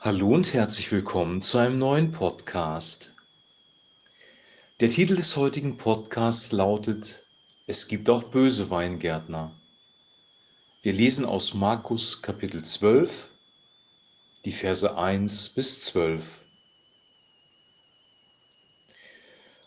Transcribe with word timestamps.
Hallo 0.00 0.32
und 0.32 0.54
herzlich 0.54 0.92
willkommen 0.92 1.42
zu 1.42 1.58
einem 1.58 1.76
neuen 1.76 2.12
Podcast. 2.12 3.16
Der 4.78 4.90
Titel 4.90 5.16
des 5.16 5.36
heutigen 5.36 5.76
Podcasts 5.76 6.52
lautet 6.52 7.24
Es 7.66 7.88
gibt 7.88 8.08
auch 8.08 8.22
böse 8.22 8.70
Weingärtner. 8.70 9.50
Wir 10.82 10.92
lesen 10.92 11.24
aus 11.24 11.52
Markus 11.52 12.22
Kapitel 12.22 12.64
12, 12.64 13.28
die 14.44 14.52
Verse 14.52 14.96
1 14.96 15.48
bis 15.48 15.80
12. 15.86 16.42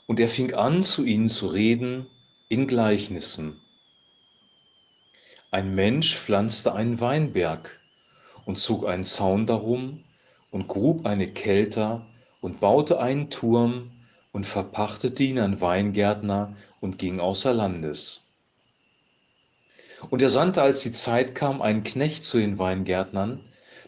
Und 0.07 0.21
er 0.21 0.29
fing 0.29 0.54
an, 0.54 0.82
zu 0.82 1.04
ihnen 1.04 1.27
zu 1.27 1.48
reden 1.48 2.07
in 2.48 2.68
Gleichnissen. 2.68 3.59
Ein 5.52 5.75
Mensch 5.75 6.16
pflanzte 6.16 6.73
einen 6.73 7.02
Weinberg 7.02 7.82
und 8.45 8.57
zog 8.57 8.88
einen 8.88 9.04
Zaun 9.04 9.45
darum 9.45 10.05
und 10.52 10.68
grub 10.68 11.05
eine 11.05 11.28
Kelter 11.28 12.05
und 12.41 12.59
baute 12.59 13.00
einen 13.00 13.30
Turm 13.30 13.92
und 14.32 14.46
verpachtete 14.46 15.23
ihn 15.23 15.40
an 15.40 15.62
Weingärtner 15.62 16.55
und 16.80 17.00
ging 17.00 17.20
außer 17.20 17.54
Landes. 17.54 18.28
Und 20.09 20.22
er 20.22 20.30
sandte, 20.30 20.62
als 20.62 20.82
die 20.82 20.92
Zeit 20.92 21.36
kam, 21.36 21.62
einen 21.62 21.84
Knecht 21.84 22.23
zu 22.23 22.40
den 22.40 22.58
Weingärtnern, 22.58 23.40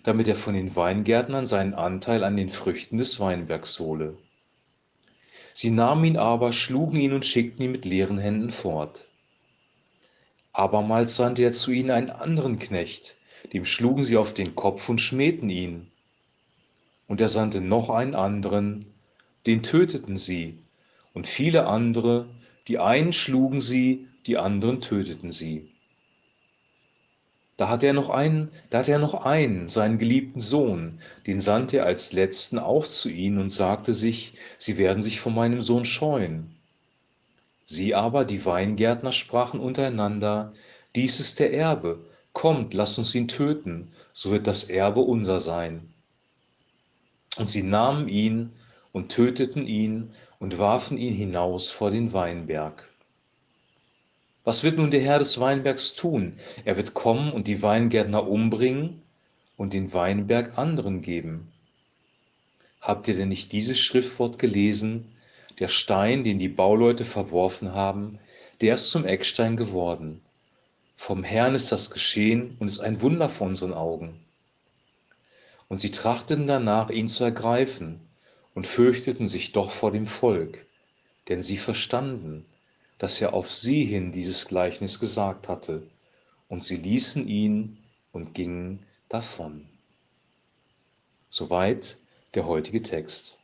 damit 0.04 0.28
er 0.28 0.36
von 0.36 0.54
den 0.54 0.76
Weingärtnern 0.76 1.46
seinen 1.46 1.74
Anteil 1.74 2.24
an 2.24 2.38
den 2.38 2.50
Früchten 2.50 2.98
des 2.98 3.20
Weinbergs 3.20 3.80
hole. 3.80 4.18
Sie 5.54 5.72
nahmen 5.72 6.04
ihn 6.04 6.18
aber, 6.18 6.52
schlugen 6.52 7.00
ihn 7.00 7.14
und 7.14 7.26
schickten 7.26 7.66
ihn 7.66 7.72
mit 7.72 7.86
leeren 7.86 8.18
Händen 8.18 8.50
fort. 8.50 9.08
Abermals 10.52 11.16
sandte 11.16 11.44
er 11.44 11.52
zu 11.52 11.72
ihnen 11.72 11.92
einen 11.92 12.10
anderen 12.10 12.60
Knecht, 12.60 13.18
dem 13.54 13.66
schlugen 13.66 14.04
sie 14.04 14.18
auf 14.18 14.34
den 14.34 14.56
Kopf 14.56 14.88
und 14.90 15.02
schmähten 15.02 15.50
ihn. 15.50 15.92
Und 17.08 17.22
er 17.22 17.30
sandte 17.30 17.62
noch 17.62 17.90
einen 17.90 18.16
anderen, 18.16 18.86
den 19.46 19.62
töteten 19.64 20.18
sie, 20.18 20.60
und 21.14 21.28
viele 21.28 21.68
andere, 21.68 22.28
die 22.68 22.80
einen 22.80 23.14
schlugen 23.14 23.62
sie, 23.62 24.08
die 24.26 24.38
anderen 24.38 24.82
töteten 24.82 25.32
sie. 25.32 25.70
Da 27.58 27.70
hatte 27.70 27.86
er 27.86 27.94
noch 27.94 28.10
einen, 28.10 28.50
da 28.72 28.80
hatte 28.80 28.92
er 28.92 29.00
noch 29.00 29.26
einen, 29.26 29.68
seinen 29.68 30.00
geliebten 30.00 30.42
Sohn, 30.42 30.98
den 31.28 31.40
sandte 31.40 31.78
er 31.78 31.86
als 31.86 32.12
letzten 32.12 32.58
auch 32.58 32.88
zu 32.88 33.10
ihnen 33.10 33.38
und 33.38 33.50
sagte 33.50 33.94
sich, 33.94 34.34
sie 34.58 34.78
werden 34.78 35.04
sich 35.04 35.20
von 35.20 35.36
meinem 35.36 35.62
Sohn 35.62 35.86
scheuen. 35.86 36.56
Sie 37.66 37.94
aber, 37.94 38.26
die 38.26 38.44
Weingärtner, 38.44 39.12
sprachen 39.12 39.60
untereinander, 39.60 40.54
dies 40.96 41.20
ist 41.20 41.40
der 41.40 41.54
Erbe, 41.54 42.04
kommt, 42.34 42.74
lasst 42.74 42.98
uns 42.98 43.14
ihn 43.14 43.28
töten, 43.28 43.92
so 44.14 44.32
wird 44.32 44.48
das 44.48 44.66
Erbe 44.66 45.02
unser 45.02 45.40
sein. 45.40 45.93
Und 47.38 47.50
sie 47.50 47.64
nahmen 47.64 48.08
ihn 48.08 48.52
und 48.92 49.10
töteten 49.10 49.66
ihn 49.68 50.12
und 50.40 50.60
warfen 50.60 50.98
ihn 50.98 51.14
hinaus 51.14 51.72
vor 51.72 51.90
den 51.90 52.14
Weinberg. 52.14 52.90
Was 54.44 54.64
wird 54.64 54.78
nun 54.78 54.92
der 54.92 55.02
Herr 55.02 55.20
des 55.20 55.40
Weinbergs 55.40 55.96
tun? 55.96 56.34
Er 56.66 56.76
wird 56.76 56.94
kommen 56.94 57.32
und 57.32 57.48
die 57.48 57.62
Weingärtner 57.62 58.28
umbringen 58.28 59.02
und 59.58 59.74
den 59.74 59.94
Weinberg 59.94 60.58
anderen 60.58 61.02
geben. 61.02 61.52
Habt 62.82 63.08
ihr 63.08 63.16
denn 63.16 63.30
nicht 63.30 63.54
dieses 63.54 63.80
Schriftwort 63.80 64.38
gelesen? 64.40 65.16
Der 65.60 65.70
Stein, 65.70 66.26
den 66.26 66.40
die 66.40 66.50
Bauleute 66.50 67.06
verworfen 67.06 67.74
haben, 67.74 68.20
der 68.60 68.76
ist 68.76 68.92
zum 68.92 69.06
Eckstein 69.06 69.56
geworden. 69.56 70.22
Vom 70.96 71.24
Herrn 71.24 71.56
ist 71.56 71.72
das 71.72 71.90
geschehen 71.90 72.58
und 72.60 72.68
ist 72.68 72.80
ein 72.80 73.02
Wunder 73.02 73.30
vor 73.30 73.48
unseren 73.48 73.74
Augen. 73.74 74.20
Und 75.74 75.80
sie 75.80 75.90
trachteten 75.90 76.46
danach, 76.46 76.92
ihn 76.92 77.08
zu 77.08 77.24
ergreifen, 77.24 78.00
und 78.54 78.68
fürchteten 78.68 79.28
sich 79.28 79.54
doch 79.54 79.72
vor 79.72 79.92
dem 79.92 80.06
Volk, 80.06 80.68
denn 81.30 81.42
sie 81.42 81.58
verstanden, 81.58 82.46
dass 83.00 83.20
er 83.20 83.34
auf 83.34 83.52
sie 83.52 83.84
hin 83.84 84.12
dieses 84.12 84.46
Gleichnis 84.46 85.00
gesagt 85.00 85.48
hatte, 85.50 85.82
und 86.48 86.62
sie 86.62 86.76
ließen 86.76 87.28
ihn 87.28 87.80
und 88.12 88.36
gingen 88.36 88.86
davon. 89.10 89.68
Soweit 91.30 91.98
der 92.36 92.46
heutige 92.46 92.84
Text. 92.84 93.40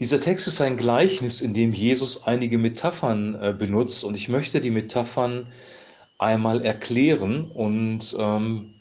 Dieser 0.00 0.20
Text 0.20 0.46
ist 0.46 0.60
ein 0.60 0.76
Gleichnis, 0.76 1.40
in 1.40 1.54
dem 1.54 1.72
Jesus 1.72 2.24
einige 2.24 2.58
Metaphern 2.58 3.36
äh, 3.36 3.54
benutzt 3.58 4.04
und 4.04 4.14
ich 4.16 4.28
möchte 4.28 4.60
die 4.60 4.68
Metaphern 4.68 5.50
einmal 6.20 6.64
erklären 6.64 7.50
und 7.50 8.14
ähm, 8.18 8.74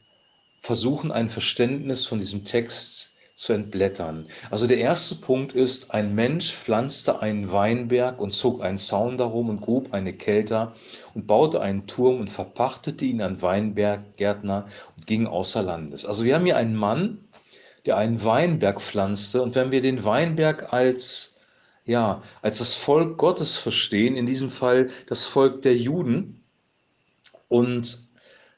versuchen, 0.59 1.11
ein 1.11 1.29
Verständnis 1.29 2.05
von 2.05 2.19
diesem 2.19 2.43
Text 2.43 3.09
zu 3.39 3.53
entblättern. 3.53 4.27
Also 4.51 4.67
der 4.67 4.79
erste 4.79 5.15
Punkt 5.15 5.53
ist, 5.53 5.91
ein 5.91 6.13
Mensch 6.13 6.51
pflanzte 6.51 7.21
einen 7.21 7.49
Weinberg 7.53 8.19
und 8.19 8.31
zog 8.31 8.61
einen 8.61 8.77
Zaun 8.77 9.17
darum 9.17 9.49
und 9.49 9.61
grub 9.61 9.93
eine 9.93 10.11
Kelter 10.11 10.75
und 11.13 11.25
baute 11.25 11.61
einen 11.61 11.87
Turm 11.87 12.19
und 12.19 12.29
verpachtete 12.29 13.05
ihn 13.05 13.21
an 13.21 13.41
Weinberggärtner 13.41 14.65
und 14.97 15.07
ging 15.07 15.25
außer 15.25 15.63
Landes. 15.63 16.05
Also 16.05 16.25
wir 16.25 16.35
haben 16.35 16.43
hier 16.43 16.57
einen 16.57 16.75
Mann, 16.75 17.19
der 17.85 17.95
einen 17.95 18.21
Weinberg 18.25 18.81
pflanzte 18.81 19.41
und 19.41 19.55
wenn 19.55 19.71
wir 19.71 19.81
den 19.81 20.03
Weinberg 20.03 20.73
als 20.73 21.37
ja, 21.85 22.21
als 22.43 22.59
das 22.59 22.75
Volk 22.75 23.17
Gottes 23.17 23.57
verstehen, 23.57 24.15
in 24.15 24.27
diesem 24.27 24.51
Fall 24.51 24.91
das 25.07 25.25
Volk 25.25 25.63
der 25.63 25.75
Juden, 25.75 26.38
und 27.49 28.09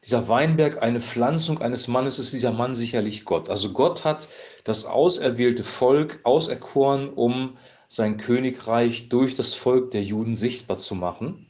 dieser 0.03 0.28
Weinberg, 0.28 0.81
eine 0.81 1.00
Pflanzung 1.00 1.62
eines 1.62 1.88
Mannes, 1.88 2.19
ist 2.19 2.34
dieser 2.34 2.52
Mann 2.52 2.74
sicherlich 2.74 3.25
Gott. 3.25 3.50
Also 3.50 3.72
Gott 3.72 4.03
hat 4.03 4.29
das 4.63 4.85
auserwählte 4.85 5.63
Volk 5.63 6.19
auserkoren, 6.24 7.09
um 7.09 7.57
sein 7.88 8.18
Königreich 8.18 9.09
durch 9.09 9.35
das 9.35 9.53
Volk 9.53 9.91
der 9.91 10.03
Juden 10.03 10.34
sichtbar 10.34 10.78
zu 10.78 10.96
machen. 10.96 11.47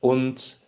Und 0.00 0.58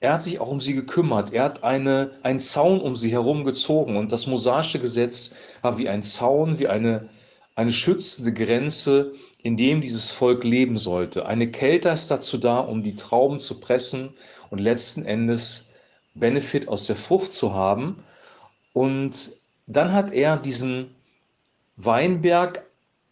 er 0.00 0.14
hat 0.14 0.22
sich 0.22 0.38
auch 0.40 0.48
um 0.48 0.60
sie 0.60 0.74
gekümmert. 0.74 1.32
Er 1.32 1.44
hat 1.44 1.64
eine, 1.64 2.12
einen 2.22 2.40
Zaun 2.40 2.80
um 2.80 2.96
sie 2.96 3.10
herum 3.10 3.44
gezogen. 3.44 3.96
Und 3.96 4.12
das 4.12 4.26
mosaische 4.26 4.78
Gesetz 4.78 5.34
war 5.62 5.78
wie 5.78 5.88
ein 5.88 6.02
Zaun, 6.02 6.58
wie 6.58 6.68
eine, 6.68 7.08
eine 7.54 7.72
schützende 7.72 8.32
Grenze, 8.32 9.12
in 9.42 9.56
dem 9.56 9.80
dieses 9.80 10.10
Volk 10.10 10.44
leben 10.44 10.76
sollte. 10.76 11.26
Eine 11.26 11.50
Kälte 11.50 11.88
ist 11.90 12.10
dazu 12.10 12.38
da, 12.38 12.58
um 12.58 12.82
die 12.82 12.96
Trauben 12.96 13.38
zu 13.38 13.60
pressen 13.60 14.14
und 14.50 14.58
letzten 14.58 15.04
Endes 15.04 15.68
Benefit 16.14 16.68
aus 16.68 16.86
der 16.86 16.96
Frucht 16.96 17.32
zu 17.34 17.54
haben. 17.54 18.02
Und 18.72 19.32
dann 19.66 19.92
hat 19.92 20.12
er 20.12 20.36
diesen 20.36 20.94
Weinberg 21.76 22.64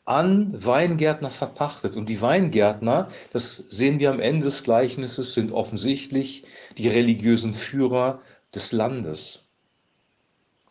an 0.04 0.52
Weingärtner 0.52 1.30
verpachtet. 1.30 1.96
Und 1.96 2.08
die 2.08 2.20
Weingärtner, 2.20 3.08
das 3.32 3.56
sehen 3.56 4.00
wir 4.00 4.10
am 4.10 4.20
Ende 4.20 4.44
des 4.44 4.62
Gleichnisses, 4.62 5.34
sind 5.34 5.52
offensichtlich 5.52 6.44
die 6.76 6.88
religiösen 6.88 7.54
Führer 7.54 8.20
des 8.54 8.72
Landes. 8.72 9.44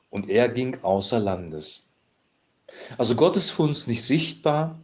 Und 0.09 0.30
er 0.30 0.50
ging 0.50 0.78
außer 0.84 1.19
Landes. 1.19 1.88
Also 2.97 3.16
Gott 3.16 3.35
ist 3.35 3.50
für 3.50 3.63
uns 3.63 3.88
nicht 3.88 4.03
sichtbar. 4.03 4.80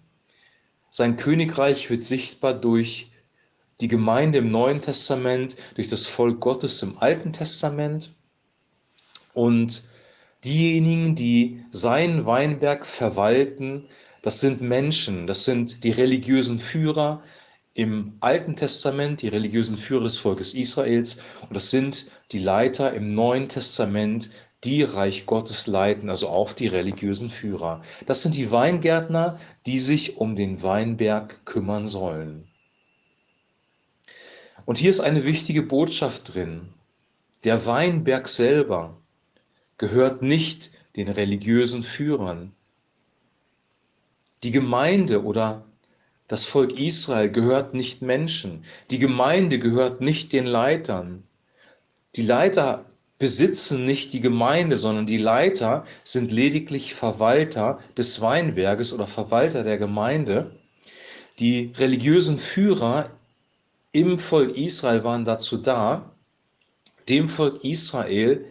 Sein 0.89 1.17
Königreich 1.17 1.89
wird 1.89 2.01
sichtbar 2.01 2.53
durch 2.53 3.11
die 3.81 3.87
Gemeinde 3.87 4.39
im 4.39 4.51
Neuen 4.51 4.81
Testament, 4.81 5.55
durch 5.75 5.87
das 5.87 6.07
Volk 6.07 6.39
Gottes 6.39 6.81
im 6.83 6.97
Alten 6.97 7.33
Testament. 7.33 8.13
Und 9.33 9.83
diejenigen, 10.43 11.15
die 11.15 11.63
seinen 11.71 12.25
Weinberg 12.25 12.85
verwalten, 12.85 13.87
das 14.21 14.41
sind 14.41 14.61
Menschen, 14.61 15.27
das 15.27 15.45
sind 15.45 15.83
die 15.83 15.91
religiösen 15.91 16.59
Führer 16.59 17.23
im 17.73 18.17
Alten 18.19 18.57
Testament, 18.57 19.21
die 19.21 19.29
religiösen 19.29 19.77
Führer 19.77 20.03
des 20.03 20.17
Volkes 20.17 20.53
Israels 20.53 21.21
und 21.41 21.55
das 21.55 21.71
sind 21.71 22.07
die 22.33 22.39
Leiter 22.39 22.93
im 22.93 23.13
Neuen 23.15 23.47
Testament, 23.47 24.29
die 24.65 24.83
Reich 24.83 25.25
Gottes 25.25 25.67
leiten, 25.67 26.09
also 26.09 26.27
auch 26.27 26.51
die 26.51 26.67
religiösen 26.67 27.29
Führer. 27.29 27.81
Das 28.05 28.21
sind 28.21 28.35
die 28.35 28.51
Weingärtner, 28.51 29.39
die 29.65 29.79
sich 29.79 30.17
um 30.17 30.35
den 30.35 30.61
Weinberg 30.61 31.45
kümmern 31.45 31.87
sollen. 31.87 32.48
Und 34.65 34.77
hier 34.77 34.89
ist 34.89 34.99
eine 34.99 35.25
wichtige 35.25 35.63
Botschaft 35.63 36.33
drin. 36.33 36.69
Der 37.43 37.65
Weinberg 37.65 38.27
selber 38.27 38.97
gehört 39.77 40.21
nicht 40.21 40.71
den 40.95 41.07
religiösen 41.07 41.83
Führern. 41.83 42.51
Die 44.43 44.51
Gemeinde 44.51 45.23
oder 45.23 45.65
das 46.27 46.45
Volk 46.45 46.77
Israel 46.79 47.29
gehört 47.29 47.73
nicht 47.73 48.01
Menschen. 48.01 48.63
Die 48.91 48.99
Gemeinde 48.99 49.59
gehört 49.59 50.01
nicht 50.01 50.31
den 50.31 50.45
Leitern. 50.45 51.23
Die 52.15 52.21
Leiter 52.21 52.85
besitzen 53.17 53.85
nicht 53.85 54.13
die 54.13 54.21
Gemeinde, 54.21 54.77
sondern 54.77 55.05
die 55.05 55.17
Leiter 55.17 55.85
sind 56.03 56.31
lediglich 56.31 56.93
Verwalter 56.93 57.79
des 57.97 58.21
Weinberges 58.21 58.93
oder 58.93 59.07
Verwalter 59.07 59.63
der 59.63 59.77
Gemeinde. 59.77 60.51
Die 61.39 61.71
religiösen 61.77 62.39
Führer 62.39 63.09
im 63.91 64.19
Volk 64.19 64.55
Israel 64.55 65.03
waren 65.03 65.25
dazu 65.25 65.57
da, 65.57 66.15
dem 67.07 67.27
Volk 67.27 67.63
Israel 67.63 68.45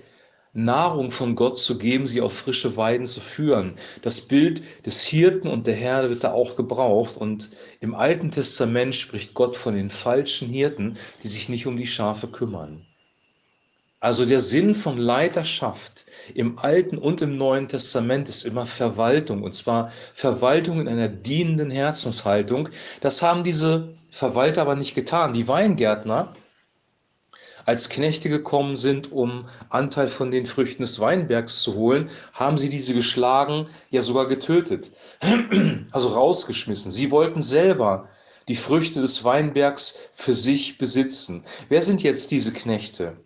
Nahrung 0.53 1.13
von 1.13 1.37
Gott 1.37 1.57
zu 1.59 1.79
geben, 1.79 2.07
sie 2.07 2.21
auf 2.21 2.33
frische 2.37 2.77
Weiden 2.77 3.07
zu 3.07 3.21
führen. 3.21 3.77
Das 4.03 4.21
Bild 4.21 4.63
des 4.85 5.05
Hirten 5.05 5.49
und 5.49 5.69
der 5.69 5.77
Herde 5.77 6.09
wird 6.09 6.25
da 6.25 6.33
auch 6.33 6.57
gebraucht. 6.57 7.17
Und 7.17 7.51
im 7.81 7.95
Alten 7.95 8.33
Testament 8.33 8.95
spricht 8.95 9.35
Gott 9.35 9.55
von 9.55 9.75
den 9.75 9.91
falschen 9.91 10.49
Hirten, 10.49 10.97
die 11.23 11.29
sich 11.29 11.49
nicht 11.49 11.67
um 11.67 11.77
die 11.77 11.87
Schafe 11.87 12.27
kümmern. 12.27 12.88
Also 14.01 14.25
der 14.25 14.39
Sinn 14.39 14.77
von 14.77 14.97
Leiterschaft 14.97 16.07
im 16.33 16.57
Alten 16.61 16.99
und 16.99 17.21
im 17.21 17.37
Neuen 17.37 17.67
Testament 17.67 18.29
ist 18.29 18.45
immer 18.45 18.65
Verwaltung, 18.65 19.43
und 19.43 19.55
zwar 19.57 19.91
Verwaltung 20.15 20.81
in 20.81 20.87
einer 20.87 21.09
dienenden 21.09 21.73
Herzenshaltung. 21.73 22.69
Das 23.01 23.23
haben 23.23 23.43
diese 23.43 23.93
Verwalter 24.13 24.63
aber 24.63 24.77
nicht 24.77 24.95
getan. 24.95 25.33
Die 25.33 25.49
Weingärtner, 25.49 26.33
als 27.65 27.89
Knechte 27.89 28.29
gekommen 28.29 28.77
sind, 28.77 29.11
um 29.11 29.49
Anteil 29.69 30.07
von 30.07 30.31
den 30.31 30.47
Früchten 30.47 30.85
des 30.85 31.01
Weinbergs 31.01 31.63
zu 31.63 31.75
holen, 31.75 32.09
haben 32.33 32.57
sie 32.57 32.71
diese 32.71 32.95
geschlagen, 32.95 33.69
ja 33.91 34.01
sogar 34.01 34.29
getötet, 34.29 34.93
also 35.91 36.09
rausgeschmissen. 36.11 36.93
Sie 36.93 37.11
wollten 37.11 37.43
selber 37.43 38.09
die 38.47 38.55
Früchte 38.55 39.01
des 39.01 39.25
Weinbergs 39.25 40.09
für 40.13 40.35
sich 40.35 40.79
besitzen. 40.79 41.43
Wer 41.69 41.83
sind 41.83 42.01
jetzt 42.03 42.31
diese 42.31 42.53
Knechte? 42.53 43.17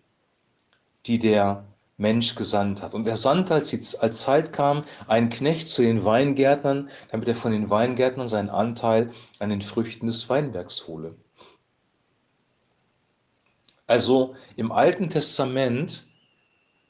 Die 1.05 1.17
der 1.17 1.65
Mensch 1.97 2.35
gesandt 2.35 2.81
hat. 2.81 2.93
Und 2.93 3.07
er 3.07 3.17
sandte, 3.17 3.53
als, 3.53 3.69
die, 3.69 3.81
als 3.99 4.21
Zeit 4.21 4.51
kam, 4.51 4.83
einen 5.07 5.29
Knecht 5.29 5.67
zu 5.67 5.81
den 5.81 6.03
Weingärtnern, 6.03 6.89
damit 7.11 7.27
er 7.27 7.35
von 7.35 7.51
den 7.51 7.69
Weingärtnern 7.69 8.27
seinen 8.27 8.49
Anteil 8.49 9.11
an 9.39 9.49
den 9.49 9.61
Früchten 9.61 10.07
des 10.07 10.27
Weinbergs 10.29 10.87
hole. 10.87 11.15
Also 13.85 14.35
im 14.55 14.71
Alten 14.71 15.09
Testament, 15.09 16.07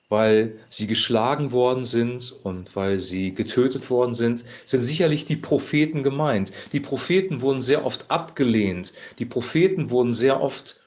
weil 0.10 0.60
sie 0.70 0.88
geschlagen 0.88 1.52
worden 1.52 1.84
sind 1.84 2.32
und 2.32 2.76
weil 2.76 3.00
sie 3.00 3.34
getötet 3.34 3.90
worden 3.90 4.14
sind, 4.14 4.46
sind 4.64 4.84
sicherlich 4.84 5.26
die 5.26 5.38
Propheten 5.38 6.04
gemeint. 6.04 6.54
Die 6.72 6.80
Propheten 6.80 7.42
wurden 7.42 7.62
sehr 7.62 7.84
oft 7.84 8.10
abgelehnt. 8.12 8.94
Die 9.18 9.26
Propheten 9.26 9.90
wurden 9.90 10.14
sehr 10.14 10.40
oft 10.40 10.83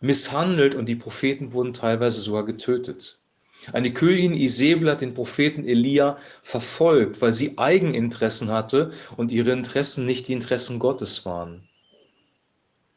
misshandelt 0.00 0.74
und 0.74 0.88
die 0.88 0.96
Propheten 0.96 1.52
wurden 1.52 1.72
teilweise 1.72 2.20
sogar 2.20 2.44
getötet. 2.44 3.20
Eine 3.72 3.92
Königin 3.92 4.32
Isabel 4.32 4.90
hat 4.90 5.02
den 5.02 5.12
Propheten 5.12 5.66
Elia 5.66 6.16
verfolgt, 6.42 7.20
weil 7.20 7.32
sie 7.32 7.58
Eigeninteressen 7.58 8.50
hatte 8.50 8.90
und 9.16 9.32
ihre 9.32 9.52
Interessen 9.52 10.06
nicht 10.06 10.28
die 10.28 10.32
Interessen 10.32 10.78
Gottes 10.78 11.26
waren. 11.26 11.68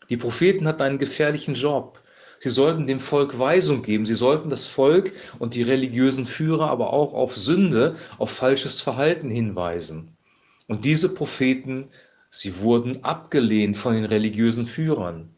Die 0.10 0.18
Propheten 0.18 0.68
hatten 0.68 0.82
einen 0.82 1.00
gefährlichen 1.00 1.54
Job. 1.54 2.02
Sie 2.40 2.50
sollten 2.50 2.88
dem 2.88 3.00
Volk 3.00 3.38
Weisung 3.40 3.84
geben. 3.84 4.06
Sie 4.06 4.16
sollten 4.16 4.50
das 4.50 4.66
Volk 4.66 5.12
und 5.40 5.56
die 5.56 5.64
religiösen 5.64 6.26
Führer 6.26 6.70
aber 6.70 6.94
auch 6.94 7.14
auf 7.14 7.36
Sünde, 7.36 7.96
auf 8.18 8.32
falsches 8.32 8.80
Verhalten 8.82 9.30
hinweisen. 9.30 10.16
Und 10.68 10.86
diese 10.86 11.14
Propheten, 11.14 11.90
sie 12.30 12.60
wurden 12.60 13.04
abgelehnt 13.04 13.76
von 13.78 13.94
den 13.94 14.06
religiösen 14.06 14.66
Führern. 14.66 15.36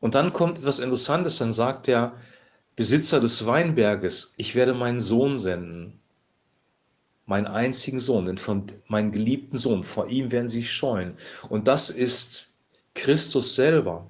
Und 0.00 0.14
dann 0.14 0.32
kommt 0.32 0.58
etwas 0.58 0.78
Interessantes, 0.78 1.38
dann 1.38 1.52
sagt 1.52 1.86
der 1.86 2.12
Besitzer 2.76 3.18
des 3.18 3.44
Weinberges, 3.46 4.34
ich 4.36 4.54
werde 4.54 4.74
meinen 4.74 5.00
Sohn 5.00 5.38
senden, 5.38 5.98
meinen 7.26 7.46
einzigen 7.46 7.98
Sohn, 7.98 8.26
denn 8.26 8.38
von 8.38 8.64
meinem 8.86 9.10
geliebten 9.10 9.56
Sohn, 9.56 9.82
vor 9.82 10.08
ihm 10.08 10.30
werden 10.30 10.48
sie 10.48 10.64
scheuen. 10.64 11.14
Und 11.48 11.66
das 11.66 11.90
ist 11.90 12.48
Christus 12.94 13.54
selber. 13.56 14.08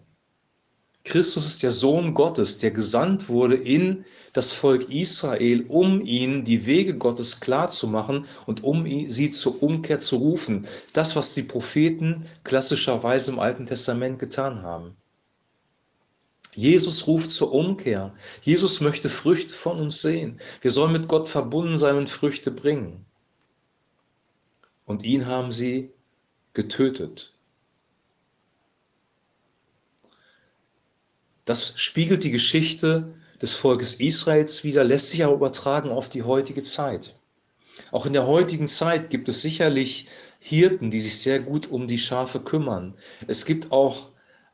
Christus 1.04 1.46
ist 1.46 1.62
der 1.62 1.70
Sohn 1.70 2.12
Gottes, 2.12 2.58
der 2.58 2.70
gesandt 2.70 3.30
wurde 3.30 3.56
in 3.56 4.04
das 4.34 4.52
Volk 4.52 4.90
Israel, 4.90 5.64
um 5.68 6.04
ihnen 6.04 6.44
die 6.44 6.66
Wege 6.66 6.98
Gottes 6.98 7.40
klar 7.40 7.70
zu 7.70 7.88
machen 7.88 8.26
und 8.44 8.62
um 8.62 8.84
sie 9.08 9.30
zur 9.30 9.62
Umkehr 9.62 10.00
zu 10.00 10.16
rufen. 10.16 10.66
Das, 10.92 11.16
was 11.16 11.32
die 11.32 11.44
Propheten 11.44 12.26
klassischerweise 12.44 13.32
im 13.32 13.38
Alten 13.38 13.64
Testament 13.64 14.18
getan 14.18 14.62
haben. 14.62 14.98
Jesus 16.58 17.06
ruft 17.06 17.30
zur 17.30 17.52
Umkehr. 17.52 18.12
Jesus 18.42 18.80
möchte 18.80 19.08
Früchte 19.08 19.54
von 19.54 19.78
uns 19.78 20.02
sehen. 20.02 20.40
Wir 20.60 20.72
sollen 20.72 20.90
mit 20.90 21.06
Gott 21.06 21.28
verbunden 21.28 21.76
sein 21.76 21.94
und 21.94 22.08
Früchte 22.08 22.50
bringen. 22.50 23.06
Und 24.84 25.04
ihn 25.04 25.26
haben 25.26 25.52
sie 25.52 25.92
getötet. 26.54 27.32
Das 31.44 31.78
spiegelt 31.78 32.24
die 32.24 32.32
Geschichte 32.32 33.14
des 33.40 33.54
Volkes 33.54 33.94
Israels 33.94 34.64
wider, 34.64 34.82
lässt 34.82 35.10
sich 35.10 35.24
aber 35.24 35.34
übertragen 35.34 35.90
auf 35.90 36.08
die 36.08 36.24
heutige 36.24 36.64
Zeit. 36.64 37.14
Auch 37.92 38.04
in 38.04 38.14
der 38.14 38.26
heutigen 38.26 38.66
Zeit 38.66 39.10
gibt 39.10 39.28
es 39.28 39.42
sicherlich 39.42 40.08
Hirten, 40.40 40.90
die 40.90 40.98
sich 40.98 41.20
sehr 41.20 41.38
gut 41.38 41.70
um 41.70 41.86
die 41.86 41.98
Schafe 41.98 42.40
kümmern. 42.40 42.96
Es 43.28 43.44
gibt 43.44 43.70
auch 43.70 44.10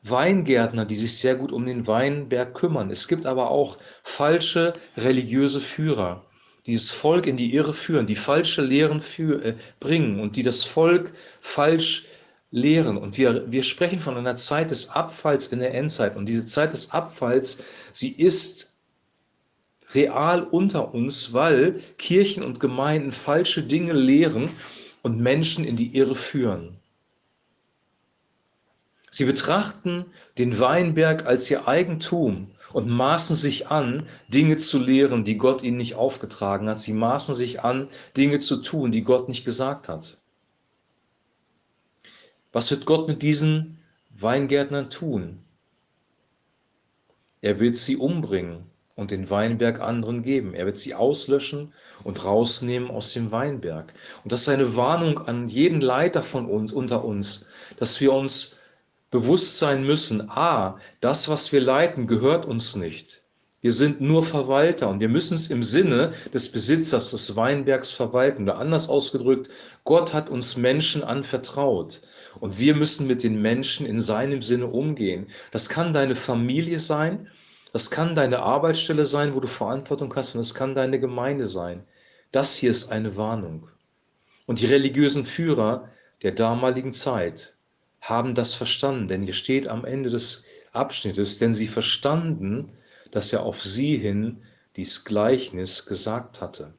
Weingärtner, 0.09 0.85
die 0.85 0.95
sich 0.95 1.17
sehr 1.17 1.35
gut 1.35 1.51
um 1.51 1.65
den 1.65 1.87
Weinberg 1.87 2.53
kümmern. 2.53 2.91
Es 2.91 3.07
gibt 3.07 3.25
aber 3.25 3.49
auch 3.51 3.77
falsche 4.03 4.73
religiöse 4.97 5.59
Führer, 5.59 6.25
die 6.65 6.73
das 6.73 6.91
Volk 6.91 7.27
in 7.27 7.37
die 7.37 7.53
Irre 7.53 7.73
führen, 7.73 8.05
die 8.05 8.15
falsche 8.15 8.61
Lehren 8.61 8.99
für, 8.99 9.43
äh, 9.43 9.55
bringen 9.79 10.19
und 10.19 10.35
die 10.35 10.43
das 10.43 10.63
Volk 10.63 11.13
falsch 11.41 12.05
lehren. 12.51 12.97
Und 12.97 13.17
wir, 13.17 13.51
wir 13.51 13.63
sprechen 13.63 13.99
von 13.99 14.17
einer 14.17 14.35
Zeit 14.35 14.71
des 14.71 14.89
Abfalls 14.89 15.47
in 15.47 15.59
der 15.59 15.73
Endzeit. 15.73 16.15
Und 16.15 16.27
diese 16.27 16.45
Zeit 16.45 16.73
des 16.73 16.91
Abfalls, 16.91 17.63
sie 17.91 18.11
ist 18.11 18.71
real 19.93 20.43
unter 20.43 20.93
uns, 20.93 21.33
weil 21.33 21.79
Kirchen 21.97 22.43
und 22.43 22.59
Gemeinden 22.59 23.11
falsche 23.11 23.63
Dinge 23.63 23.93
lehren 23.93 24.49
und 25.03 25.19
Menschen 25.19 25.65
in 25.65 25.75
die 25.75 25.95
Irre 25.95 26.15
führen. 26.15 26.77
Sie 29.15 29.23
betrachten 29.23 30.07
den 30.37 30.59
Weinberg 30.59 31.25
als 31.25 31.49
ihr 31.49 31.69
Eigentum 31.69 32.51
und 32.73 32.89
maßen 32.89 33.37
sich 33.37 33.69
an, 33.69 34.05
Dinge 34.27 34.57
zu 34.57 34.77
lehren, 34.77 35.23
die 35.23 35.37
Gott 35.37 35.63
ihnen 35.63 35.77
nicht 35.77 35.95
aufgetragen 35.95 36.67
hat. 36.67 36.81
Sie 36.81 36.91
maßen 36.91 37.33
sich 37.33 37.61
an, 37.63 37.87
Dinge 38.17 38.39
zu 38.39 38.57
tun, 38.57 38.91
die 38.91 39.03
Gott 39.03 39.29
nicht 39.29 39.45
gesagt 39.45 39.87
hat. 39.87 40.17
Was 42.51 42.69
wird 42.71 42.85
Gott 42.85 43.07
mit 43.07 43.21
diesen 43.21 43.79
Weingärtnern 44.09 44.89
tun? 44.89 45.45
Er 47.39 47.61
wird 47.61 47.77
sie 47.77 47.95
umbringen 47.95 48.65
und 48.97 49.11
den 49.11 49.29
Weinberg 49.29 49.79
anderen 49.79 50.23
geben. 50.23 50.53
Er 50.53 50.65
wird 50.65 50.75
sie 50.75 50.93
auslöschen 50.93 51.71
und 52.03 52.25
rausnehmen 52.25 52.91
aus 52.91 53.13
dem 53.13 53.31
Weinberg. 53.31 53.93
Und 54.25 54.33
das 54.33 54.41
ist 54.41 54.49
eine 54.49 54.75
Warnung 54.75 55.19
an 55.19 55.47
jeden 55.47 55.79
Leiter 55.79 56.21
von 56.21 56.47
uns, 56.47 56.73
unter 56.73 57.05
uns, 57.05 57.45
dass 57.77 58.01
wir 58.01 58.11
uns 58.11 58.57
bewusst 59.15 59.59
sein 59.59 59.85
müssen, 59.85 60.29
a, 60.29 60.77
das, 60.99 61.29
was 61.29 61.53
wir 61.53 61.61
leiten, 61.61 62.05
gehört 62.05 62.45
uns 62.45 62.75
nicht. 62.75 63.21
Wir 63.61 63.71
sind 63.71 64.01
nur 64.01 64.23
Verwalter 64.23 64.89
und 64.89 64.99
wir 64.99 65.07
müssen 65.07 65.35
es 65.35 65.49
im 65.49 65.63
Sinne 65.63 66.11
des 66.33 66.51
Besitzers 66.51 67.11
des 67.11 67.37
Weinbergs 67.37 67.91
verwalten. 67.91 68.43
Oder 68.43 68.57
anders 68.57 68.89
ausgedrückt, 68.89 69.49
Gott 69.85 70.13
hat 70.13 70.29
uns 70.29 70.57
Menschen 70.57 71.01
anvertraut 71.01 72.01
und 72.41 72.59
wir 72.59 72.75
müssen 72.75 73.07
mit 73.07 73.23
den 73.23 73.41
Menschen 73.41 73.85
in 73.85 74.01
seinem 74.01 74.41
Sinne 74.41 74.67
umgehen. 74.67 75.27
Das 75.51 75.69
kann 75.69 75.93
deine 75.93 76.15
Familie 76.15 76.77
sein, 76.77 77.29
das 77.71 77.89
kann 77.89 78.15
deine 78.15 78.39
Arbeitsstelle 78.39 79.05
sein, 79.05 79.33
wo 79.33 79.39
du 79.39 79.47
Verantwortung 79.47 80.13
hast 80.13 80.35
und 80.35 80.39
das 80.39 80.53
kann 80.53 80.75
deine 80.75 80.99
Gemeinde 80.99 81.47
sein. 81.47 81.85
Das 82.33 82.57
hier 82.57 82.69
ist 82.69 82.91
eine 82.91 83.15
Warnung. 83.15 83.69
Und 84.45 84.59
die 84.59 84.65
religiösen 84.65 85.23
Führer 85.23 85.89
der 86.21 86.33
damaligen 86.33 86.91
Zeit, 86.91 87.54
haben 88.05 88.35
das 88.35 88.53
verstanden, 88.53 89.07
denn 89.07 89.23
hier 89.23 89.33
steht 89.33 89.67
am 89.67 89.83
Ende 89.83 90.09
des 90.09 90.43
Abschnittes, 90.73 91.39
denn 91.39 91.53
sie 91.53 91.67
verstanden, 91.67 92.71
dass 93.11 93.33
er 93.33 93.43
auf 93.43 93.63
sie 93.63 93.97
hin 93.97 94.43
dies 94.75 95.05
Gleichnis 95.05 95.85
gesagt 95.85 96.39
hatte. 96.39 96.73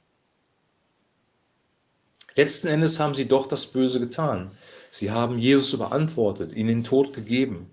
Letzten 2.36 2.68
Endes 2.68 3.00
haben 3.00 3.14
sie 3.14 3.26
doch 3.26 3.46
das 3.46 3.66
Böse 3.66 3.98
getan. 3.98 4.50
Sie 4.90 5.10
haben 5.10 5.38
Jesus 5.38 5.72
überantwortet, 5.72 6.52
ihn 6.52 6.68
den 6.68 6.84
Tod 6.84 7.12
gegeben. 7.12 7.70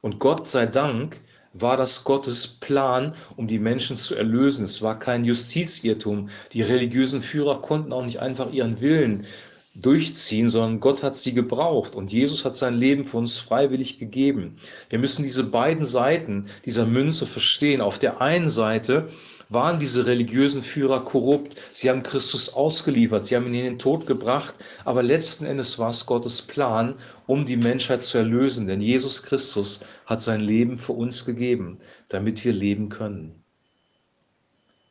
Und 0.00 0.18
Gott 0.18 0.46
sei 0.46 0.66
Dank 0.66 1.20
war 1.54 1.76
das 1.76 2.04
Gottes 2.04 2.46
Plan, 2.46 3.14
um 3.36 3.46
die 3.46 3.60
Menschen 3.60 3.96
zu 3.96 4.14
erlösen. 4.16 4.66
Es 4.66 4.82
war 4.82 4.98
kein 4.98 5.24
Justizirrtum. 5.24 6.28
Die 6.52 6.62
religiösen 6.62 7.22
Führer 7.22 7.62
konnten 7.62 7.92
auch 7.92 8.04
nicht 8.04 8.18
einfach 8.18 8.52
ihren 8.52 8.80
Willen 8.80 9.24
durchziehen, 9.74 10.48
sondern 10.48 10.80
Gott 10.80 11.02
hat 11.02 11.16
sie 11.16 11.34
gebraucht 11.34 11.94
und 11.94 12.12
Jesus 12.12 12.44
hat 12.44 12.56
sein 12.56 12.74
Leben 12.74 13.04
für 13.04 13.18
uns 13.18 13.36
freiwillig 13.36 13.98
gegeben. 13.98 14.56
Wir 14.88 14.98
müssen 14.98 15.22
diese 15.22 15.44
beiden 15.44 15.84
Seiten 15.84 16.46
dieser 16.64 16.86
Münze 16.86 17.26
verstehen. 17.26 17.80
Auf 17.80 17.98
der 17.98 18.20
einen 18.20 18.50
Seite 18.50 19.08
waren 19.48 19.78
diese 19.78 20.06
religiösen 20.06 20.62
Führer 20.62 21.04
korrupt, 21.04 21.60
sie 21.72 21.90
haben 21.90 22.02
Christus 22.02 22.54
ausgeliefert, 22.54 23.26
sie 23.26 23.36
haben 23.36 23.46
ihn 23.48 23.54
in 23.54 23.64
den 23.64 23.78
Tod 23.78 24.06
gebracht, 24.06 24.54
aber 24.84 25.02
letzten 25.02 25.44
Endes 25.44 25.78
war 25.78 25.90
es 25.90 26.06
Gottes 26.06 26.42
Plan, 26.42 26.94
um 27.26 27.44
die 27.44 27.56
Menschheit 27.56 28.02
zu 28.02 28.18
erlösen, 28.18 28.66
denn 28.66 28.80
Jesus 28.80 29.22
Christus 29.22 29.80
hat 30.06 30.20
sein 30.20 30.40
Leben 30.40 30.78
für 30.78 30.92
uns 30.92 31.24
gegeben, 31.24 31.78
damit 32.08 32.44
wir 32.44 32.52
leben 32.52 32.88
können. 32.88 33.42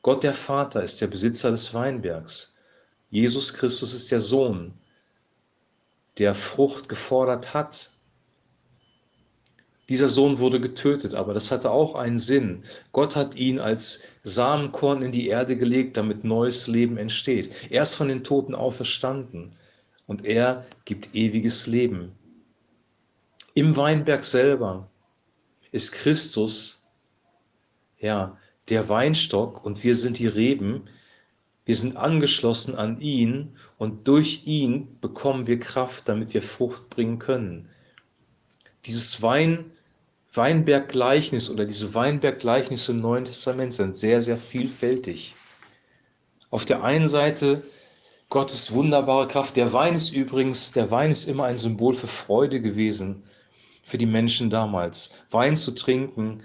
Gott 0.01 0.23
der 0.23 0.33
Vater 0.33 0.83
ist 0.83 1.01
der 1.01 1.07
Besitzer 1.07 1.51
des 1.51 1.73
Weinbergs. 1.73 2.52
Jesus 3.13 3.53
Christus 3.53 3.93
ist 3.93 4.09
der 4.09 4.19
Sohn, 4.19 4.73
der 6.17 6.33
Frucht 6.33 6.89
gefordert 6.89 7.53
hat. 7.53 7.91
Dieser 9.87 10.09
Sohn 10.09 10.39
wurde 10.39 10.59
getötet, 10.59 11.13
aber 11.13 11.35
das 11.35 11.51
hatte 11.51 11.69
auch 11.69 11.93
einen 11.93 12.17
Sinn. 12.17 12.63
Gott 12.91 13.15
hat 13.15 13.35
ihn 13.35 13.59
als 13.59 14.01
Samenkorn 14.23 15.03
in 15.03 15.11
die 15.11 15.27
Erde 15.27 15.55
gelegt, 15.55 15.95
damit 15.95 16.23
neues 16.23 16.65
Leben 16.65 16.97
entsteht. 16.97 17.53
Er 17.69 17.83
ist 17.83 17.93
von 17.93 18.07
den 18.07 18.23
Toten 18.23 18.55
auferstanden 18.55 19.51
und 20.07 20.25
er 20.25 20.65
gibt 20.85 21.13
ewiges 21.13 21.67
Leben. 21.67 22.13
Im 23.53 23.75
Weinberg 23.75 24.23
selber 24.23 24.89
ist 25.71 25.91
Christus, 25.91 26.83
ja, 27.99 28.39
der 28.69 28.89
Weinstock 28.89 29.63
und 29.63 29.83
wir 29.83 29.93
sind 29.93 30.17
die 30.17 30.25
Reben, 30.25 30.85
wir 31.65 31.75
sind 31.75 31.95
angeschlossen 31.95 32.75
an 32.75 32.99
ihn 32.99 33.55
und 33.77 34.07
durch 34.07 34.45
ihn 34.45 34.99
bekommen 34.99 35.47
wir 35.47 35.59
Kraft, 35.59 36.09
damit 36.09 36.33
wir 36.33 36.41
Frucht 36.41 36.89
bringen 36.89 37.19
können. 37.19 37.69
Dieses 38.85 39.21
Wein, 39.21 39.71
Weinberggleichnis 40.33 41.49
oder 41.49 41.65
diese 41.65 41.93
Weinberggleichnisse 41.93 42.91
im 42.91 42.99
Neuen 42.99 43.25
Testament 43.25 43.73
sind 43.73 43.95
sehr, 43.95 44.19
sehr 44.19 44.37
vielfältig. 44.37 45.35
Auf 46.49 46.65
der 46.65 46.83
einen 46.83 47.07
Seite 47.07 47.63
Gottes 48.33 48.73
wunderbare 48.73 49.27
Kraft. 49.27 49.55
Der 49.57 49.73
Wein 49.73 49.93
ist 49.93 50.11
übrigens, 50.11 50.71
der 50.71 50.89
Wein 50.89 51.11
ist 51.11 51.29
immer 51.29 51.43
ein 51.43 51.55
Symbol 51.55 51.93
für 51.93 52.07
Freude 52.07 52.61
gewesen 52.61 53.21
für 53.83 53.99
die 53.99 54.07
Menschen 54.07 54.49
damals. 54.49 55.19
Wein 55.29 55.55
zu 55.55 55.69
trinken, 55.75 56.41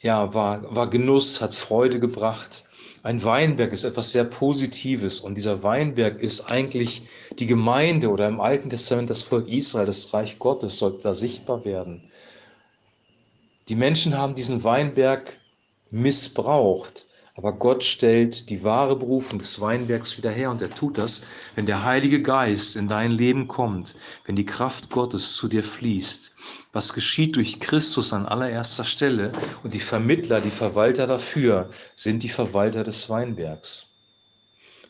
ja, 0.00 0.34
war, 0.34 0.74
war 0.76 0.90
Genuss, 0.90 1.40
hat 1.40 1.54
Freude 1.54 1.98
gebracht. 1.98 2.64
Ein 3.04 3.24
Weinberg 3.24 3.72
ist 3.72 3.82
etwas 3.82 4.12
sehr 4.12 4.24
Positives 4.24 5.20
und 5.20 5.34
dieser 5.36 5.64
Weinberg 5.64 6.20
ist 6.20 6.52
eigentlich 6.52 7.02
die 7.38 7.46
Gemeinde 7.46 8.10
oder 8.10 8.28
im 8.28 8.40
Alten 8.40 8.70
Testament 8.70 9.10
das 9.10 9.22
Volk 9.22 9.48
Israel, 9.48 9.86
das 9.86 10.14
Reich 10.14 10.38
Gottes 10.38 10.78
sollte 10.78 11.02
da 11.02 11.12
sichtbar 11.12 11.64
werden. 11.64 12.02
Die 13.68 13.74
Menschen 13.74 14.16
haben 14.16 14.36
diesen 14.36 14.62
Weinberg 14.62 15.36
missbraucht 15.90 17.06
aber 17.34 17.54
Gott 17.54 17.82
stellt 17.82 18.50
die 18.50 18.62
wahre 18.62 18.94
Berufung 18.94 19.38
des 19.38 19.58
Weinbergs 19.60 20.18
wieder 20.18 20.30
her 20.30 20.50
und 20.50 20.60
er 20.60 20.68
tut 20.68 20.98
das, 20.98 21.26
wenn 21.54 21.64
der 21.64 21.82
Heilige 21.82 22.20
Geist 22.20 22.76
in 22.76 22.88
dein 22.88 23.10
Leben 23.10 23.48
kommt, 23.48 23.94
wenn 24.26 24.36
die 24.36 24.44
Kraft 24.44 24.90
Gottes 24.90 25.34
zu 25.34 25.48
dir 25.48 25.64
fließt. 25.64 26.34
Was 26.72 26.92
geschieht 26.92 27.36
durch 27.36 27.58
Christus 27.58 28.12
an 28.12 28.26
allererster 28.26 28.84
Stelle 28.84 29.32
und 29.62 29.72
die 29.72 29.80
Vermittler, 29.80 30.42
die 30.42 30.50
Verwalter 30.50 31.06
dafür 31.06 31.70
sind 31.96 32.22
die 32.22 32.28
Verwalter 32.28 32.84
des 32.84 33.08
Weinbergs. 33.08 33.88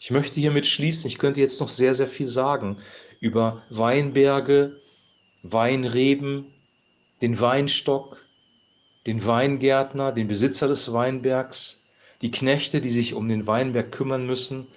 Ich 0.01 0.11
möchte 0.11 0.41
hiermit 0.41 0.67
schließen, 0.67 1.07
ich 1.07 1.19
könnte 1.19 1.41
jetzt 1.41 1.61
noch 1.61 1.69
sehr, 1.69 1.95
sehr 1.95 2.09
viel 2.09 2.27
sagen 2.27 2.79
über 3.21 3.63
Weinberge, 3.71 4.81
Weinreben, 5.45 6.53
den 7.21 7.39
Weinstock, 7.39 8.25
den 9.07 9.25
Weingärtner, 9.25 10.11
den 10.11 10.27
Besitzer 10.27 10.67
des 10.67 10.93
Weinbergs, 10.93 11.82
die 12.23 12.31
Knechte, 12.31 12.81
die 12.81 12.91
sich 12.91 13.15
um 13.15 13.29
den 13.29 13.47
Weinberg 13.47 13.93
kümmern 13.93 14.27
müssen. 14.27 14.69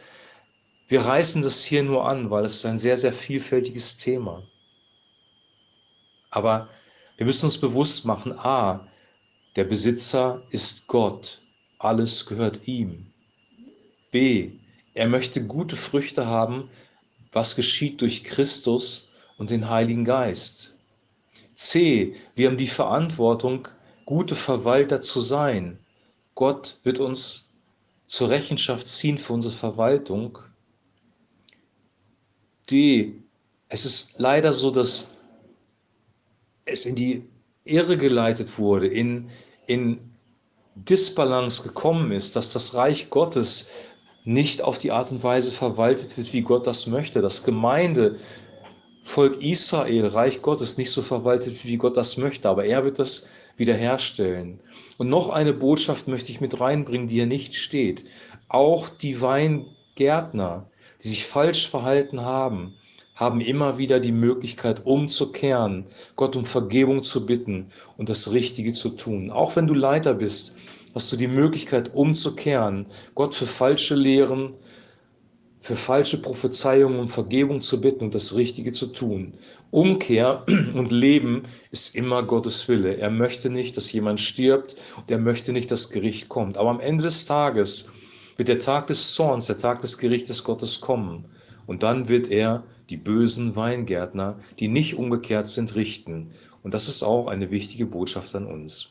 Wir 0.87 1.01
reißen 1.01 1.41
das 1.41 1.63
hier 1.63 1.83
nur 1.83 2.07
an, 2.07 2.29
weil 2.31 2.45
es 2.45 2.65
ein 2.65 2.77
sehr, 2.77 2.97
sehr 2.97 3.13
vielfältiges 3.13 3.97
Thema. 3.97 4.43
Aber 6.31 6.69
wir 7.17 7.25
müssen 7.25 7.45
uns 7.45 7.57
bewusst 7.57 8.05
machen, 8.05 8.33
a, 8.33 8.87
der 9.55 9.63
Besitzer 9.63 10.43
ist 10.49 10.87
Gott, 10.87 11.39
alles 11.77 12.25
gehört 12.25 12.67
ihm. 12.67 13.13
B, 14.11 14.51
er 14.93 15.07
möchte 15.07 15.45
gute 15.45 15.77
Früchte 15.77 16.25
haben, 16.25 16.69
was 17.31 17.55
geschieht 17.55 18.01
durch 18.01 18.23
Christus 18.23 19.09
und 19.37 19.49
den 19.49 19.69
Heiligen 19.69 20.03
Geist. 20.03 20.77
C, 21.55 22.15
wir 22.35 22.49
haben 22.49 22.57
die 22.57 22.67
Verantwortung, 22.67 23.67
gute 24.05 24.35
Verwalter 24.35 25.01
zu 25.01 25.21
sein. 25.21 25.79
Gott 26.35 26.77
wird 26.83 26.99
uns 26.99 27.49
zur 28.07 28.29
Rechenschaft 28.29 28.87
ziehen 28.87 29.17
für 29.17 29.33
unsere 29.33 29.53
Verwaltung. 29.53 30.37
D. 32.69 33.13
Es 33.67 33.85
ist 33.85 34.19
leider 34.19 34.53
so, 34.53 34.69
dass 34.69 35.11
es 36.65 36.85
in 36.85 36.95
die 36.95 37.27
Irre 37.63 37.97
geleitet 37.97 38.59
wurde, 38.59 38.87
in, 38.87 39.29
in 39.65 39.99
Disbalance 40.75 41.63
gekommen 41.63 42.11
ist, 42.11 42.35
dass 42.35 42.53
das 42.53 42.75
Reich 42.75 43.09
Gottes 43.09 43.69
nicht 44.25 44.61
auf 44.61 44.77
die 44.77 44.91
Art 44.91 45.11
und 45.11 45.23
Weise 45.23 45.51
verwaltet 45.51 46.17
wird, 46.17 46.33
wie 46.33 46.41
Gott 46.41 46.67
das 46.67 46.87
möchte, 46.87 47.21
dass 47.21 47.43
Gemeinde, 47.43 48.19
Volk 49.01 49.41
Israel, 49.41 50.07
Reich 50.07 50.41
Gottes 50.41 50.77
nicht 50.77 50.91
so 50.91 51.01
verwaltet, 51.01 51.63
wie 51.63 51.77
Gott 51.77 51.95
das 51.95 52.17
möchte, 52.17 52.49
aber 52.49 52.65
er 52.65 52.83
wird 52.83 52.99
das 52.99 53.27
wiederherstellen. 53.57 54.59
Und 54.97 55.09
noch 55.09 55.29
eine 55.29 55.53
Botschaft 55.53 56.07
möchte 56.07 56.31
ich 56.31 56.41
mit 56.41 56.59
reinbringen, 56.59 57.07
die 57.07 57.15
hier 57.15 57.25
nicht 57.25 57.55
steht. 57.55 58.05
Auch 58.47 58.89
die 58.89 59.21
Weingärtner, 59.21 60.69
die 61.03 61.09
sich 61.09 61.25
falsch 61.25 61.69
verhalten 61.69 62.21
haben, 62.21 62.75
haben 63.15 63.39
immer 63.39 63.77
wieder 63.77 63.99
die 63.99 64.11
Möglichkeit, 64.11 64.85
umzukehren, 64.85 65.85
Gott 66.15 66.35
um 66.35 66.43
Vergebung 66.43 67.01
zu 67.01 67.25
bitten 67.25 67.67
und 67.97 68.09
das 68.09 68.31
Richtige 68.31 68.73
zu 68.73 68.89
tun. 68.89 69.31
Auch 69.31 69.55
wenn 69.55 69.67
du 69.67 69.73
Leiter 69.73 70.13
bist, 70.13 70.55
hast 70.93 71.11
du 71.11 71.15
die 71.15 71.27
Möglichkeit, 71.27 71.93
umzukehren, 71.93 72.85
Gott 73.15 73.33
für 73.33 73.45
falsche 73.45 73.95
Lehren, 73.95 74.53
für 75.65 75.75
falsche 75.75 76.21
Prophezeiungen 76.21 76.99
um 76.99 77.07
Vergebung 77.07 77.59
zu 77.59 77.81
bitten 77.81 78.03
und 78.03 78.13
das 78.13 78.35
Richtige 78.35 78.71
zu 78.71 78.85
tun. 78.85 79.33
Umkehr 79.71 80.45
und 80.75 80.91
Leben 80.91 81.41
ist 81.71 81.95
immer 81.95 82.21
Gottes 82.21 82.67
Wille. 82.67 82.97
Er 82.97 83.09
möchte 83.09 83.49
nicht, 83.49 83.75
dass 83.75 83.91
jemand 83.91 84.19
stirbt 84.19 84.75
und 84.95 85.09
er 85.09 85.17
möchte 85.17 85.53
nicht, 85.53 85.71
dass 85.71 85.89
Gericht 85.89 86.29
kommt. 86.29 86.59
Aber 86.59 86.69
am 86.69 86.79
Ende 86.79 87.01
des 87.01 87.25
Tages 87.25 87.89
wird 88.37 88.47
der 88.47 88.59
Tag 88.59 88.85
des 88.85 89.15
Zorns, 89.15 89.47
der 89.47 89.57
Tag 89.57 89.81
des 89.81 89.97
Gerichtes 89.97 90.43
Gottes 90.43 90.81
kommen. 90.81 91.25
Und 91.65 91.81
dann 91.81 92.09
wird 92.09 92.27
er 92.27 92.63
die 92.91 92.97
bösen 92.97 93.55
Weingärtner, 93.55 94.37
die 94.59 94.67
nicht 94.67 94.93
umgekehrt 94.93 95.47
sind, 95.47 95.73
richten. 95.73 96.29
Und 96.61 96.75
das 96.75 96.87
ist 96.87 97.01
auch 97.01 97.25
eine 97.25 97.49
wichtige 97.49 97.87
Botschaft 97.87 98.35
an 98.35 98.45
uns. 98.45 98.89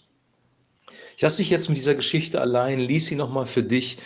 Ich 1.16 1.22
lasse 1.22 1.36
dich 1.36 1.50
jetzt 1.50 1.68
mit 1.68 1.78
dieser 1.78 1.94
Geschichte 1.94 2.40
allein, 2.40 2.80
lies 2.80 3.06
sie 3.06 3.14
nochmal 3.14 3.46
für 3.46 3.62
dich. 3.62 3.98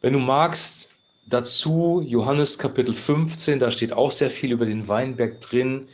Wenn 0.00 0.12
du 0.12 0.20
magst, 0.20 0.90
Dazu 1.28 2.00
Johannes 2.00 2.58
Kapitel 2.58 2.94
15, 2.94 3.58
da 3.58 3.70
steht 3.70 3.92
auch 3.92 4.10
sehr 4.10 4.30
viel 4.30 4.50
über 4.50 4.64
den 4.64 4.88
Weinberg 4.88 5.42
drin. 5.42 5.88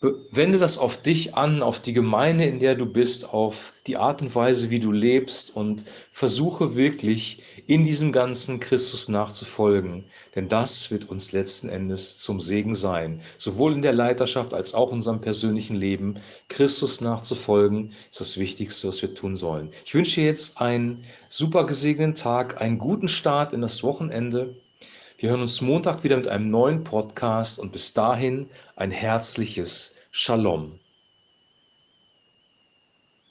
Wende 0.00 0.58
das 0.58 0.78
auf 0.78 1.02
dich 1.02 1.34
an, 1.34 1.60
auf 1.60 1.80
die 1.80 1.92
Gemeinde, 1.92 2.44
in 2.44 2.60
der 2.60 2.76
du 2.76 2.86
bist, 2.86 3.34
auf 3.34 3.72
die 3.88 3.96
Art 3.96 4.22
und 4.22 4.32
Weise, 4.32 4.70
wie 4.70 4.78
du 4.78 4.92
lebst 4.92 5.56
und 5.56 5.84
versuche 6.12 6.76
wirklich 6.76 7.42
in 7.66 7.82
diesem 7.84 8.12
ganzen 8.12 8.60
Christus 8.60 9.08
nachzufolgen. 9.08 10.04
Denn 10.36 10.48
das 10.48 10.92
wird 10.92 11.10
uns 11.10 11.32
letzten 11.32 11.68
Endes 11.68 12.16
zum 12.18 12.40
Segen 12.40 12.76
sein. 12.76 13.20
Sowohl 13.38 13.72
in 13.72 13.82
der 13.82 13.92
Leiterschaft 13.92 14.54
als 14.54 14.72
auch 14.72 14.90
in 14.90 14.98
unserem 14.98 15.20
persönlichen 15.20 15.74
Leben. 15.74 16.20
Christus 16.48 17.00
nachzufolgen 17.00 17.92
ist 18.08 18.20
das 18.20 18.38
Wichtigste, 18.38 18.86
was 18.86 19.02
wir 19.02 19.14
tun 19.14 19.34
sollen. 19.34 19.70
Ich 19.84 19.96
wünsche 19.96 20.20
dir 20.20 20.28
jetzt 20.28 20.60
einen 20.60 21.02
super 21.28 21.66
gesegneten 21.66 22.14
Tag, 22.14 22.60
einen 22.60 22.78
guten 22.78 23.08
Start 23.08 23.52
in 23.52 23.62
das 23.62 23.82
Wochenende. 23.82 24.54
Wir 25.20 25.30
hören 25.30 25.40
uns 25.40 25.60
Montag 25.60 26.04
wieder 26.04 26.16
mit 26.16 26.28
einem 26.28 26.44
neuen 26.44 26.84
Podcast 26.84 27.58
und 27.58 27.72
bis 27.72 27.92
dahin 27.92 28.48
ein 28.76 28.92
herzliches 28.92 29.96
Shalom. 30.12 30.78